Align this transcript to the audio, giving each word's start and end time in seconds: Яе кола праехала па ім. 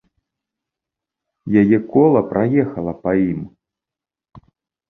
Яе 1.61 1.79
кола 1.97 2.21
праехала 2.31 2.93
па 3.05 3.11
ім. 3.31 3.41